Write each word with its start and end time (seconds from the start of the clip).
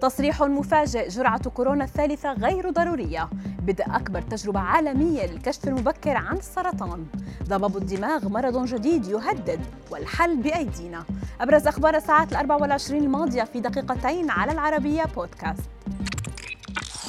تصريح 0.00 0.42
مفاجئ 0.42 1.08
جرعة 1.08 1.50
كورونا 1.50 1.84
الثالثة 1.84 2.32
غير 2.32 2.70
ضرورية. 2.70 3.28
بدء 3.62 3.84
أكبر 3.86 4.22
تجربة 4.22 4.60
عالمية 4.60 5.26
للكشف 5.26 5.68
المبكر 5.68 6.16
عن 6.16 6.36
السرطان. 6.36 7.06
ضباب 7.48 7.76
الدماغ 7.76 8.28
مرض 8.28 8.64
جديد 8.64 9.06
يهدد 9.06 9.60
والحل 9.90 10.36
بأيدينا. 10.36 11.04
أبرز 11.40 11.66
أخبار 11.66 11.96
الساعات 11.96 12.32
الأربع 12.32 12.56
والعشرين 12.56 13.02
الماضية 13.02 13.42
في 13.42 13.60
دقيقتين 13.60 14.30
على 14.30 14.52
العربية 14.52 15.04
بودكاست. 15.04 15.70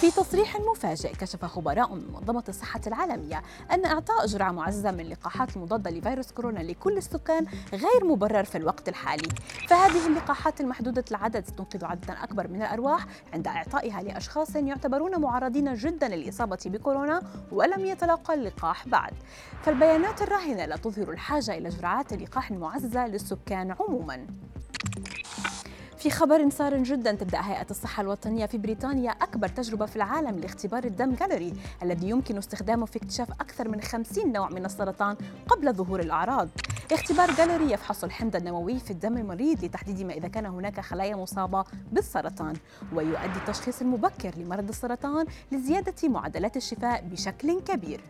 في 0.00 0.10
تصريح 0.10 0.56
مفاجئ 0.60 1.12
كشف 1.12 1.44
خبراء 1.44 1.94
من 1.94 2.12
منظمة 2.12 2.44
الصحة 2.48 2.80
العالمية 2.86 3.42
أن 3.72 3.84
إعطاء 3.84 4.26
جرعة 4.26 4.52
معززة 4.52 4.90
من 4.90 5.00
اللقاحات 5.00 5.56
المضادة 5.56 5.90
لفيروس 5.90 6.32
كورونا 6.32 6.60
لكل 6.60 6.96
السكان 6.96 7.46
غير 7.72 8.04
مبرر 8.04 8.44
في 8.44 8.58
الوقت 8.58 8.88
الحالي. 8.88 9.28
فهذه 9.68 10.06
اللقاحات 10.06 10.60
المحدودة 10.60 11.04
العدد 11.10 11.46
ستنقذ 11.46 11.84
عددا 11.84 12.12
أكبر 12.12 12.48
من 12.48 12.62
الأرواح 12.62 13.06
عند 13.32 13.46
إعطائها 13.46 14.02
لأشخاص 14.02 14.56
يعتبرون 14.56 15.20
معرضين 15.20 15.74
جدا 15.74 16.08
للإصابة 16.08 16.58
بكورونا 16.66 17.22
ولم 17.52 17.84
يتلقى 17.84 18.34
اللقاح 18.34 18.88
بعد. 18.88 19.12
فالبيانات 19.62 20.22
الراهنة 20.22 20.64
لا 20.64 20.76
تظهر 20.76 21.10
الحاجة 21.10 21.58
إلى 21.58 21.68
جرعات 21.68 22.12
اللقاح 22.12 22.50
المعززة 22.50 23.06
للسكان 23.06 23.74
عموما. 23.80 24.26
في 26.00 26.10
خبر 26.10 26.50
صار 26.50 26.82
جدا 26.82 27.12
تبدأ 27.12 27.40
هيئة 27.40 27.66
الصحة 27.70 28.00
الوطنية 28.00 28.46
في 28.46 28.58
بريطانيا 28.58 29.10
أكبر 29.10 29.48
تجربة 29.48 29.86
في 29.86 29.96
العالم 29.96 30.38
لاختبار 30.38 30.84
الدم 30.84 31.14
جاليري 31.14 31.54
الذي 31.82 32.08
يمكن 32.08 32.38
استخدامه 32.38 32.86
في 32.86 32.96
اكتشاف 32.96 33.30
أكثر 33.30 33.68
من 33.68 33.80
50 33.80 34.32
نوع 34.32 34.48
من 34.50 34.64
السرطان 34.64 35.16
قبل 35.48 35.72
ظهور 35.72 36.00
الأعراض. 36.00 36.48
اختبار 36.92 37.30
جاليري 37.34 37.72
يفحص 37.72 38.04
الحمض 38.04 38.36
النووي 38.36 38.78
في 38.78 38.90
الدم 38.90 39.16
المريض 39.16 39.64
لتحديد 39.64 40.02
ما 40.02 40.12
إذا 40.12 40.28
كان 40.28 40.46
هناك 40.46 40.80
خلايا 40.80 41.16
مصابة 41.16 41.64
بالسرطان 41.92 42.54
ويؤدي 42.94 43.38
التشخيص 43.38 43.80
المبكر 43.80 44.34
لمرض 44.36 44.68
السرطان 44.68 45.26
لزيادة 45.52 46.08
معدلات 46.08 46.56
الشفاء 46.56 47.04
بشكل 47.12 47.60
كبير. 47.60 48.00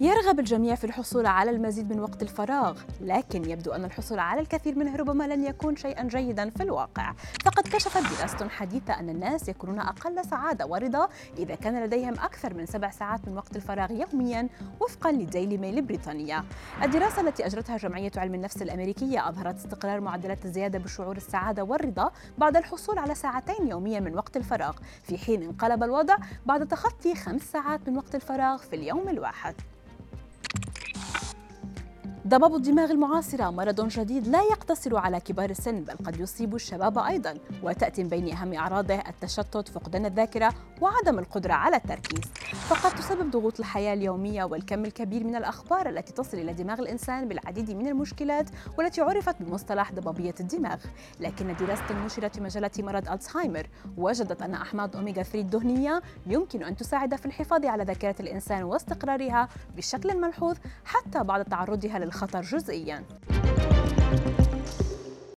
يرغب 0.00 0.38
الجميع 0.38 0.74
في 0.74 0.84
الحصول 0.84 1.26
على 1.26 1.50
المزيد 1.50 1.92
من 1.92 2.00
وقت 2.00 2.22
الفراغ 2.22 2.78
لكن 3.00 3.50
يبدو 3.50 3.72
أن 3.72 3.84
الحصول 3.84 4.18
على 4.18 4.40
الكثير 4.40 4.78
منه 4.78 4.96
ربما 4.96 5.24
لن 5.24 5.44
يكون 5.44 5.76
شيئا 5.76 6.04
جيدا 6.04 6.50
في 6.50 6.62
الواقع. 6.62 7.12
فقد 7.44 7.68
كشفت 7.68 8.18
دراسة 8.18 8.48
حديثة 8.48 9.00
أن 9.00 9.10
الناس 9.10 9.48
يكونون 9.48 9.80
أقل 9.80 10.24
سعادة 10.24 10.66
ورضا 10.66 11.08
إذا 11.38 11.54
كان 11.54 11.84
لديهم 11.84 12.14
أكثر 12.14 12.54
من 12.54 12.66
سبع 12.66 12.90
ساعات 12.90 13.28
من 13.28 13.36
وقت 13.36 13.56
الفراغ 13.56 13.92
يوميا 13.92 14.48
وفقا 14.80 15.12
لديلي 15.12 15.58
ميل 15.58 15.78
البريطانية 15.78 16.44
الدراسة 16.82 17.20
التي 17.20 17.46
أجرتها 17.46 17.76
جمعية 17.76 18.12
علم 18.16 18.34
النفس 18.34 18.62
الأمريكية 18.62 19.28
أظهرت 19.28 19.56
استقرار 19.56 20.00
معدلات 20.00 20.44
الزيادة 20.44 20.78
بشعور 20.78 21.16
السعادة 21.16 21.64
والرضا 21.64 22.10
بعد 22.38 22.56
الحصول 22.56 22.98
على 22.98 23.14
ساعتين 23.14 23.68
يوميا 23.68 24.00
من 24.00 24.14
وقت 24.14 24.36
الفراغ 24.36 24.76
في 25.02 25.18
حين 25.18 25.42
انقلب 25.42 25.82
الوضع 25.82 26.16
بعد 26.46 26.68
تخطي 26.68 27.14
خمس 27.14 27.42
ساعات 27.42 27.88
من 27.88 27.96
وقت 27.96 28.14
الفراغ 28.14 28.58
في 28.58 28.76
اليوم 28.76 29.08
الواحد. 29.08 29.54
ضباب 32.28 32.54
الدماغ 32.54 32.90
المعاصرة 32.90 33.50
مرض 33.50 33.88
جديد 33.88 34.26
لا 34.26 34.42
يقتصر 34.42 34.96
على 34.96 35.20
كبار 35.20 35.50
السن 35.50 35.80
بل 35.80 35.96
قد 36.06 36.20
يصيب 36.20 36.54
الشباب 36.54 36.98
أيضا 36.98 37.34
وتأتي 37.62 38.02
من 38.02 38.08
بين 38.08 38.32
أهم 38.32 38.54
أعراضه 38.54 38.94
التشتت 38.94 39.68
فقدان 39.68 40.06
الذاكرة 40.06 40.54
وعدم 40.80 41.18
القدرة 41.18 41.52
على 41.52 41.76
التركيز. 41.76 42.20
فقد 42.68 42.94
تسبب 42.94 43.30
ضغوط 43.30 43.60
الحياة 43.60 43.94
اليومية 43.94 44.44
والكم 44.44 44.84
الكبير 44.84 45.24
من 45.24 45.36
الأخبار 45.36 45.88
التي 45.88 46.12
تصل 46.12 46.38
إلى 46.38 46.52
دماغ 46.52 46.80
الإنسان 46.80 47.28
بالعديد 47.28 47.70
من 47.70 47.86
المشكلات 47.88 48.50
والتي 48.78 49.00
عرفت 49.00 49.42
بمصطلح 49.42 49.92
ضبابية 49.92 50.34
الدماغ. 50.40 50.76
لكن 51.20 51.56
دراسة 51.60 52.04
نشرت 52.06 52.34
في 52.34 52.40
مجلة 52.40 52.70
مرض 52.78 53.08
ألزهايمر 53.08 53.66
وجدت 53.96 54.42
أن 54.42 54.54
أحماض 54.54 54.96
أوميغا 54.96 55.22
3 55.22 55.40
الدهنية 55.40 56.02
يمكن 56.26 56.62
أن 56.62 56.76
تساعد 56.76 57.16
في 57.16 57.26
الحفاظ 57.26 57.66
على 57.66 57.84
ذاكرة 57.84 58.16
الإنسان 58.20 58.62
واستقرارها 58.62 59.48
بشكل 59.76 60.20
ملحوظ 60.20 60.56
حتى 60.84 61.22
بعد 61.22 61.44
تعرضها 61.44 61.98
للخطر. 61.98 62.17
جزئيا. 62.26 63.04